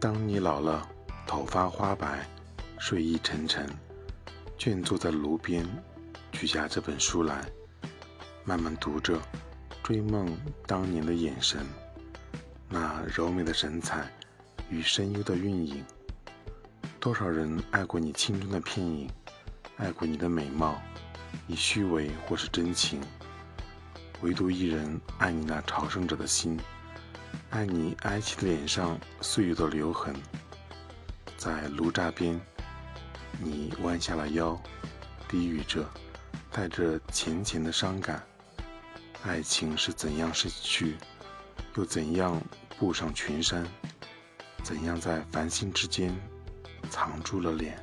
[0.00, 0.88] 当你老了，
[1.26, 2.24] 头发花白，
[2.78, 3.68] 睡意沉沉，
[4.56, 5.66] 倦坐在炉边，
[6.30, 7.44] 取下这本书来，
[8.44, 9.20] 慢慢读着，
[9.82, 10.38] 追梦
[10.68, 11.66] 当年的眼神，
[12.68, 14.08] 那柔美的神采
[14.70, 15.84] 与深幽的韵影。
[17.00, 19.10] 多少人爱过你青春的片影，
[19.78, 20.80] 爱过你的美貌，
[21.48, 23.00] 以虚伪或是真情。
[24.22, 26.56] 唯独一人爱你那朝圣者的心，
[27.50, 30.14] 爱你哀戚的脸上岁月的留痕。
[31.38, 32.38] 在炉渣边，
[33.40, 34.60] 你弯下了腰，
[35.28, 35.88] 低语着，
[36.52, 38.22] 带着浅浅的伤感。
[39.22, 40.96] 爱情是怎样逝去，
[41.76, 42.38] 又怎样
[42.78, 43.66] 步上群山？
[44.62, 46.14] 怎样在繁星之间
[46.90, 47.82] 藏住了脸？